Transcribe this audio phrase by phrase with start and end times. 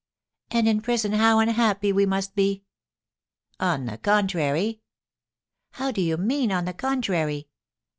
[0.49, 2.63] "And in prison how unhappy we must be."
[3.59, 4.81] "On the contrary"
[5.73, 7.49] "How do you mean on the contrary?"